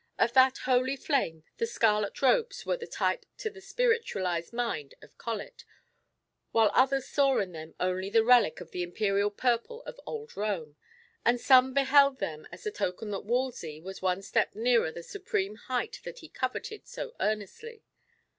Of 0.17 0.33
that 0.33 0.57
holy 0.65 0.95
flame, 0.95 1.43
the 1.57 1.67
scarlet 1.67 2.23
robes 2.23 2.65
were 2.65 2.75
the 2.75 2.87
type 2.87 3.23
to 3.37 3.51
the 3.51 3.61
spiritualised 3.61 4.51
mind 4.51 4.95
of 4.99 5.15
Colet, 5.19 5.63
while 6.51 6.71
others 6.73 7.07
saw 7.07 7.37
in 7.37 7.51
them 7.51 7.75
only 7.79 8.09
the 8.09 8.23
relic 8.23 8.61
of 8.61 8.71
the 8.71 8.81
imperial 8.81 9.29
purple 9.29 9.83
of 9.83 10.01
old 10.07 10.35
Rome; 10.35 10.75
and 11.23 11.39
some 11.39 11.75
beheld 11.75 12.17
them 12.17 12.47
as 12.51 12.63
the 12.63 12.71
token 12.71 13.11
that 13.11 13.25
Wolsey 13.25 13.79
was 13.79 14.01
one 14.01 14.23
step 14.23 14.55
nearer 14.55 14.91
the 14.91 15.03
supreme 15.03 15.53
height 15.55 15.99
that 16.03 16.17
he 16.17 16.29
coveted 16.29 16.87
so 16.87 17.13
earnestly. 17.19 17.83